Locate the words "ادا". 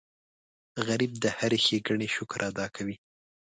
2.49-2.65